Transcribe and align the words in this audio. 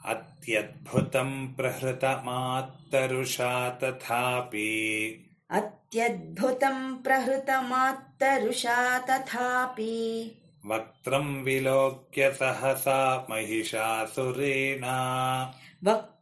अत्यद्भुतम् 0.05 1.55
प्रहृतमात्तरुषा 1.55 3.69
तथापि। 3.69 5.25
अत्यद्भुतम् 5.51 7.03
प्रहृतमात्तरुषा 7.03 8.99
तथापि। 8.99 10.35
वक्त्रम् 10.65 11.43
विलोक्य 11.43 12.31
सहसा 12.31 13.27
महिषासुरेण 13.29 14.81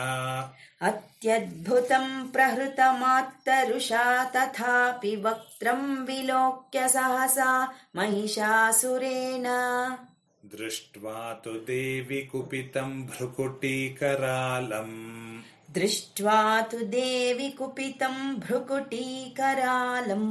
अत्यद्भुतम् 0.88 2.32
प्रहृतमात्तरुषा 2.32 4.24
तथापि 4.36 5.16
वक्त्रम् 5.16 6.08
विलोक्य 6.08 6.88
सहसा 6.88 7.52
महिषासुरेण 7.96 9.46
दृष्ट्वा 10.46 11.34
तु 11.44 11.52
देवि 11.52 12.22
कुपितम् 12.32 13.04
भ्रुकुटीकरालम्। 13.04 14.94
दृष्ट्वा 15.74 16.62
तु 16.62 16.78
देवि 16.78 17.50
कुपितम् 17.50 18.36
भ्रुकुटीकरालम् 18.36 20.30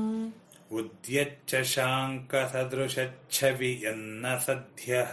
उद्यच्च 0.73 1.55
शाङ्कसदृशच्छवियन्न 1.75 4.39
सद्यः 4.47 5.13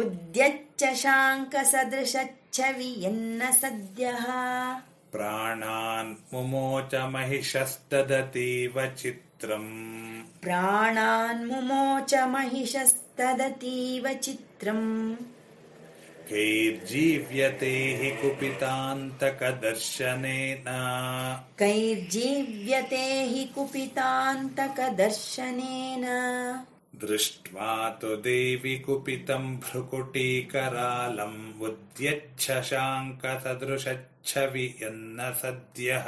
उद्यच्च 0.00 0.82
शाङ्कसदृशच्छवि 1.02 2.90
यन्न 2.98 3.40
सद्यः 3.52 4.24
प्राणान् 5.12 6.14
मुमोच 6.32 6.92
महिषस्तदतीव 6.94 8.74
चित्रम्। 9.00 9.70
प्राणान्मुमोच 10.42 12.12
महिषस्तदतीव 12.14 14.12
चित्रम् 14.12 15.16
कैर्जीव्यते 16.28 17.98
हि 18.00 18.10
कुपितान्तकदर्शनेन। 18.10 20.64
कैर्जीव्यते 21.58 23.22
हि 23.22 23.44
कुपितान्तकदर्शनेन 23.54 26.04
दृष्ट्वा 27.04 27.90
तु 27.90 28.16
देवि 28.16 28.78
कुपितम् 28.78 29.56
भ्रुकुटीकरालम् 29.56 31.62
उद्यच्छ 31.62 32.50
शाङ्कसदृशच्छवियन्न 32.50 35.34
सद्यः। 35.42 36.06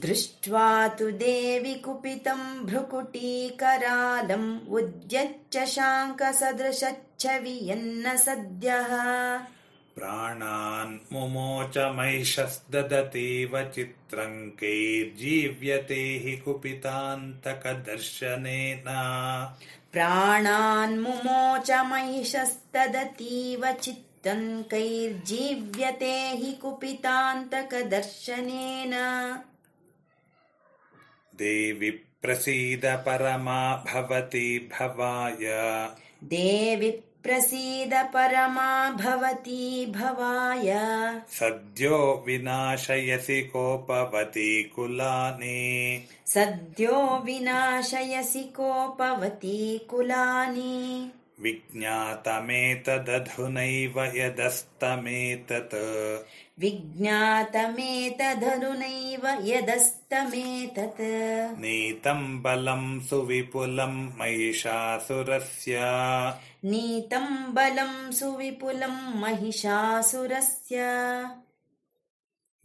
दृष्ट्वा 0.00 0.88
तु 0.88 1.10
देवि 1.10 1.74
कुपितम् 1.74 2.66
भ्रुकुटीकरालम् 2.66 4.68
उद्यच्च 4.68 5.64
शाङ्कसदृशच्छवि 5.64 7.58
यन्न 7.62 8.16
सद्यः। 8.16 8.88
प्राणान् 9.94 10.98
मुमोच 11.12 11.78
महिषस्ददतीव 11.78 13.62
चित्रम् 13.62 14.50
कैर्जीव्यते 14.50 15.94
हि 15.94 16.36
कुपितान्तकदर्शनेन 16.36 18.84
प्राणान्मुमोच 19.92 21.70
महिषस्तदतीव 21.70 23.72
चित्तम् 23.72 24.62
कैर्जीव्यते 24.62 26.12
हि 26.12 26.52
कुपितान्तकदर्शनेन। 26.52 28.92
देवि 31.34 31.90
प्रसीद 31.90 32.82
परमा 32.84 33.76
भवती 33.76 34.58
भवाय। 34.58 35.90
देवि 36.24 37.02
प्रसीद 37.28 37.94
परमा 37.94 38.90
भवती 38.90 39.86
भवाय। 39.86 40.80
सद्यो 41.28 42.24
विनाशयसि 42.26 43.42
कोपवती 43.42 44.62
कुलानि। 44.62 46.04
सद्यो 46.26 47.22
विनाशयसि 47.24 48.40
कोपवती 48.40 49.78
कुलानि। 49.78 51.12
विज्ञातमेतदधुनैव 51.42 54.12
यदस्तमेतत् 54.16 55.74
विज्ञातमेतदनुनैव 56.60 59.44
यदस्तमेतत्। 59.44 61.60
नीतं 61.60 62.42
बलं 62.42 63.00
सुविपुलं 63.00 64.18
महिषासुरस्य। 64.18 65.78
नीतं 66.64 67.54
बलं 67.54 68.10
सुविपुलं 68.10 69.20
महिषासुरस्य। 69.20 70.76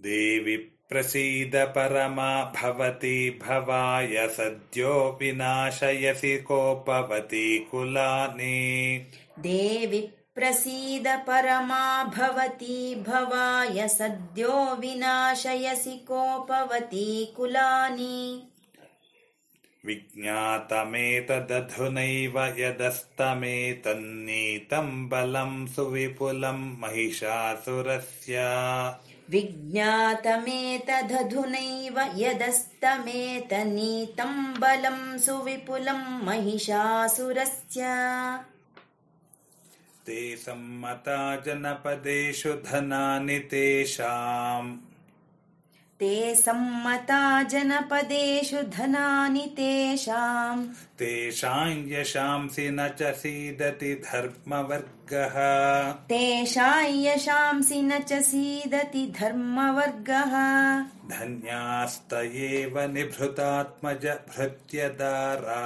देवि 0.02 0.72
प्रसीद 0.90 1.56
परमा 1.56 2.44
भवती 2.44 3.30
भवाय 3.30 4.28
सद्यो 4.28 5.18
विनाशयसि 5.22 6.38
कोपवती 6.38 7.60
कुलानि। 7.60 9.06
देवि 9.40 10.10
प्रसीद 10.44 11.08
परमा 11.08 12.04
भवती 12.04 12.96
भवाय 12.96 13.88
सद्यो 13.88 14.76
विनाशयसि 14.76 15.92
कोपवती 15.92 17.26
कुलानि। 17.26 18.48
विज्ञातमेतदधुनैव 19.86 22.40
यदस्तमेतन्नीतं 22.40 25.10
बलं 25.10 25.68
सुविपुलं 25.68 26.82
महिषासुरस्य। 26.82 28.36
विज्ञातमेतदधुनैव 29.30 32.12
यदस्तमेतनीतं 32.16 34.60
बलं 34.60 35.18
सुविपुलं 35.18 36.26
महिषासुरस्य 36.26 37.82
ते 40.06 40.36
सम्मता 40.36 41.36
जनपदेषु 41.36 42.50
धनानि 42.50 43.40
तेषाम्। 43.40 44.78
ते 46.00 46.36
सम्मता 46.36 47.44
जनपदेषु 47.44 48.62
धनानि 48.62 49.40
तेषाम्। 49.40 50.68
तेषां 51.00 51.92
यशांसि 51.92 52.70
न 52.72 52.88
च 52.88 53.04
सीदति 53.04 53.96
धर्मवर्गः। 53.96 55.36
तेषां 55.92 56.84
यशांसि 56.86 57.82
न 57.82 58.00
च 58.00 58.14
सीदति 58.14 59.14
धर्मवर्गः 59.20 60.34
धन्यास्त 61.10 62.14
एव 62.14 62.80
निभृतात्मज 62.80 64.06
भृत्यदारा। 64.06 65.62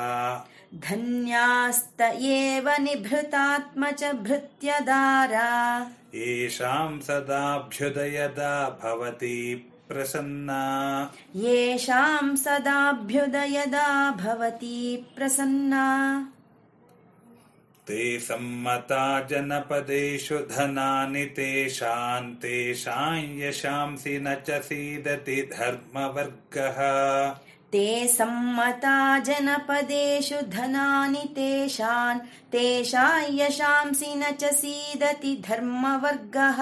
धन्यास्त 0.76 2.02
एव 2.02 2.70
निभृतात्म 2.70 3.92
च 3.92 4.04
भृत्यदारा। 4.04 5.82
येषां 6.16 7.00
सदाभ्युदयदा 7.00 8.80
भवति 8.84 9.72
प्रसन्ना। 9.90 10.62
येषां 11.36 12.36
सदाभ्युदयदा 12.36 14.12
भवती 14.12 15.08
प्रसन्ना 15.16 15.86
ते 17.88 18.20
सम्मता 18.20 19.22
जनपदेषु 19.22 20.38
धनानि 20.38 21.26
तेषां 21.26 22.24
तेषां 22.36 23.40
यशांसि 23.40 24.20
न 24.20 24.36
च 24.50 24.62
सीदति 24.62 25.50
धर्मवर्गः। 25.54 26.80
ते 27.72 28.08
सम्मता 28.08 29.20
जनपदेषु 29.20 30.42
धनानि 30.48 31.24
तेषान् 31.32 32.20
तेषां 32.52 33.24
यशांसि 33.30 34.14
न 34.16 34.32
च 34.32 34.54
सीदति 34.54 35.44
धर्मवर्गः। 35.50 36.60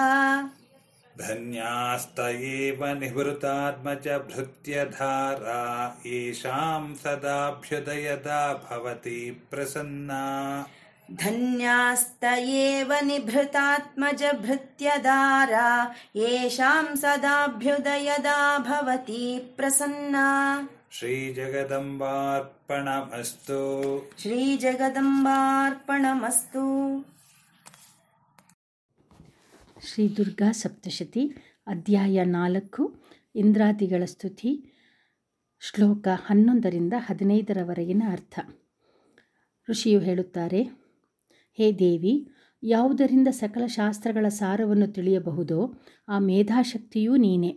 धन्यास्त 1.18 2.20
एव 2.20 2.84
निवृतात्मज 2.86 4.08
भृत्यधारा 4.08 5.62
येषां 6.06 6.94
सदाभ्युदयदा 6.94 8.40
भवति 8.54 9.46
प्रसन्ना 9.50 10.24
धन्यास्त 11.09 12.23
एव 12.57 12.91
निभृतात्मज 13.05 14.21
भृत्यदारा 14.43 15.63
येषां 16.15 16.83
सदाभ्युदयदा 16.97 18.35
भवति 18.67 19.23
प्रसन्ना 19.57 20.27
श्रीजगदम्बार्पणमस्तु 20.91 23.59
श्रीजगदम्बार्पणमस्तु 24.21 26.65
ಶ್ರೀ 29.83 30.03
ದುರ್ಗಾ 30.17 30.47
ಸಪ್ತಶತಿ 30.59 31.21
ಅಧ್ಯಾಯ 31.67 32.23
ನಾಲ್ಕು 32.33 32.83
ಇಂದ್ರಾದಿಗಳ 33.35 34.03
ಸ್ತುತಿ 34.11 34.51
ಶ್ಲೋಕ 35.61 36.07
ಹನ್ನೊಂದರಿಂದ 36.27 36.93
ಹದಿನೈದರವರೆಗಿನ 37.07 38.03
ಅರ್ಥ 38.15 38.35
ಋಷಿಯು 39.67 40.01
ಹೇಳುತ್ತಾರೆ 40.07 40.61
ಹೇ 41.58 41.72
ದೇವಿ, 41.72 42.28
ಯಾವುದರಿಂದ 42.62 43.28
ಸಕಲ 43.30 43.66
ಶಾಸ್ತ್ರಗಳ 43.66 44.28
ಸಾರವನ್ನು 44.28 44.86
ತಿಳಿಯಬಹುದೋ 44.86 45.74
ಆ 46.08 46.18
ಮೇಧಾಶಕ್ತಿಯೂ 46.18 47.16
ನೀನೆ. 47.16 47.56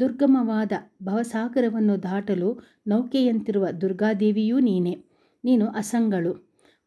ದುರ್ಗಮವಾದ 0.00 0.72
ಭವಸಾಗರವನ್ನು 1.02 2.02
ದಾಟಲು 2.02 2.60
ನೌಕೆಯಂತಿರುವ 2.86 3.66
ದುರ್ಗಾದೇವಿಯೂ 3.80 4.58
ನೀನೆ. 4.58 4.94
ನೀನು 5.44 5.66
ಅಸಂಗಳು. 5.66 6.32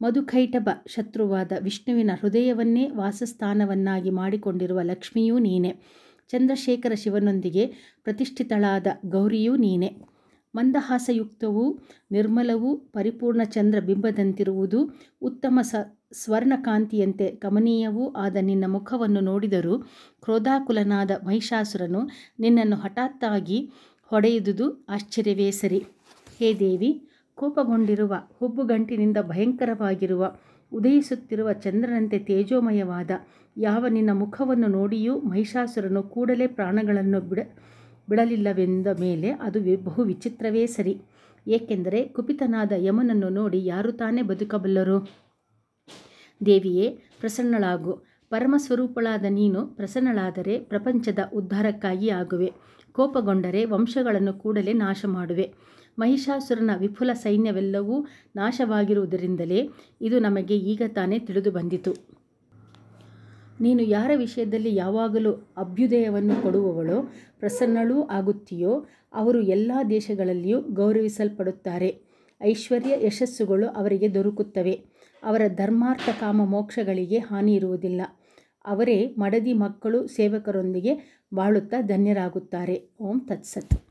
ಮಧುಕೈಟಭ 0.01 0.69
ಶತ್ರುವಾದ 0.88 1.51
ವಿಷ್ಣುವಿನ 1.59 2.12
ಹೃದಯವನ್ನೇ 2.19 2.89
ವಾಸಸ್ಥಾನವನ್ನಾಗಿ 2.89 4.09
ಮಾಡಿಕೊಂಡಿರುವ 4.09 4.81
ಲಕ್ಷ್ಮಿಯೂ 4.81 5.39
ನೀನೆ. 5.39 5.71
ಚಂದ್ರಶೇಖರ 6.30 6.94
ಶಿವನೊಂದಿಗೆ 6.94 7.65
ಪ್ರತಿಷ್ಠಿತಳಾದ 8.04 8.88
ಗೌರಿಯೂ 9.06 9.56
ನೀನೆ. 9.56 9.89
ಮಂದಹಾಸಯುಕ್ತವೂ 10.56 11.80
ನಿರ್ಮಲವೂ 12.12 12.75
ಪರಿಪೂರ್ಣ 12.75 13.44
ಚಂದ್ರ 13.44 13.80
ಬಿಂಬದಂತಿರುವುದು 13.80 14.80
ಉತ್ತಮ 15.21 15.59
ಸ 15.62 15.75
ಸ್ವರ್ಣಕಾಂತಿಯಂತೆ 16.13 17.31
ಕಮನೀಯವೂ 17.31 18.12
ಆದ 18.12 18.36
ನಿನ್ನ 18.42 18.66
ಮುಖವನ್ನು 18.68 19.19
ನೋಡಿದರೂ 19.19 19.78
ಕ್ರೋಧಾಕುಲನಾದ 20.22 21.12
ಮಹಿಷಾಸುರನು 21.25 22.10
ನಿನ್ನನ್ನು 22.40 22.76
ಹಠಾತ್ತಾಗಿ 22.76 23.69
ಹೊಡೆಯುವುದು 24.06 24.85
ಆಶ್ಚರ್ಯವೇ 24.90 25.52
ಸರಿ. 25.52 25.80
ಹೇ 26.40 26.54
ದೇವಿ, 26.59 27.07
ಕೋಪಗೊಂಡಿರುವ 27.35 28.14
ಹುಬ್ಬುಗಂಟಿನಿಂದ 28.40 29.18
ಭಯಂಕರವಾಗಿರುವ, 29.21 30.35
ಉದಯಿಸುತ್ತಿರುವ 30.71 31.54
ಚಂದ್ರನಂತೆ 31.54 32.19
ತೇಜೋಮಯವಾದ 32.19 33.12
ಯಾವ 33.57 33.88
ನಿನ್ನ 33.88 34.09
ಮುಖವನ್ನು 34.14 34.68
ನೋಡಿಯೂ 34.68 35.19
ಮಹಿಷಾಸುರನು 35.19 36.04
ಕೂಡಲೇ 36.04 36.47
ಪ್ರಾಣಗಳನ್ನು 36.47 37.21
ಬಿಡ, 37.21 37.40
ಬಿಡಲಿಲ್ಲವೆಂದ 38.09 38.88
ಮೇಲೆ 39.00 39.30
ಅದು 39.30 39.83
ಬಹು 39.83 40.04
ವಿಚಿತ್ರವೇ 40.04 40.68
ಸರಿ. 40.68 40.97
ಏಕೆಂದರೆ 41.47 42.04
ಕುಪಿತನಾದ 42.04 42.71
ಯಮನನ್ನು 42.78 43.30
ನೋಡಿ 43.30 43.66
ಯಾರು 43.66 43.92
ತಾನೇ 43.92 44.21
ಬದುಕಬಲ್ಲರು? 44.21 45.31
ದೇವಿಯೇ, 46.45 47.00
ಪ್ರಸನ್ನಳಾಗು. 47.19 48.04
ಪರಮಸ್ವರೂಪಳಾದ 48.30 49.26
ನೀನು 49.30 49.68
ಪ್ರಸನ್ನಳಾದರೆ 49.68 50.60
ಪ್ರಪಂಚದ 50.60 51.19
ಉದ್ಧಾರಕ್ಕಾಗಿ 51.33 52.10
ಆಗುವೆ. 52.10 52.52
ಕೋಪಗೊಂಡರೆ 52.92 53.66
ವಂಶಗಳನ್ನು 53.66 54.33
ಕೂಡಲೇ 54.33 54.74
ನಾಶ 54.74 55.06
ಮಾಡುವೆ 55.07 55.54
ಮಹಿಷಾಸುರನ 56.00 56.71
ವಿಪುಲ 56.78 57.14
ಸೈನ್ಯವೆಲ್ಲವೂ 57.14 58.07
ನಾಶವಾಗಿರುವುದರಿಂದಲೇ 58.36 59.69
ಇದು 60.02 60.19
ನಮಗೆ 60.19 60.57
ಈಗ 60.57 60.81
ತಾನೇ 60.88 61.19
ತಿಳಿದು 61.19 61.52
ಬಂದಿತು 61.52 62.21
ನೀನು 63.62 63.83
ಯಾರ 63.83 64.12
ವಿಷಯದಲ್ಲಿ 64.16 64.76
ಯಾವಾಗಲೂ 64.76 65.31
ಅಭ್ಯುದಯವನ್ನು 65.57 66.42
ಕೊಡುವವಳೋ, 66.42 67.14
ಪ್ರಸನ್ನಳೂ 67.40 68.02
ಆಗುತ್ತೀಯೋ, 68.04 68.86
ಅವರು 69.14 69.42
ಎಲ್ಲ 69.42 69.71
ದೇಶಗಳಲ್ಲಿಯೂ 69.90 70.62
ಗೌರವಿಸಲ್ಪಡುತ್ತಾರೆ. 70.62 72.02
ಐಶ್ವರ್ಯ 72.44 73.06
ಯಶಸ್ಸುಗಳು 73.06 73.68
ಅವರಿಗೆ 73.68 74.14
ದೊರಕುತ್ತವೆ. 74.14 74.91
ಅವರ 75.23 75.42
ಧರ್ಮಾರ್ಥ 75.47 76.09
ಕಾಮ 76.19 76.45
ಮೋಕ್ಷಗಳಿಗೆ 76.45 77.18
ಹಾನಿ 77.18 77.56
ಇರುವುದಿಲ್ಲ. 77.56 78.01
ಅವರೇ 78.66 79.16
ಮಡದಿ 79.18 79.54
ಮಕ್ಕಳು 79.54 80.07
ಸೇವಕರೊಂದಿಗೆ 80.07 81.23
ಬಾಳುತ್ತಾ 81.33 81.81
ಧನ್ಯರಾಗುತ್ತಾರೆ. 81.81 82.90
ಓಂ 83.01 83.19
ತತ್ಸತ್. 83.19 83.91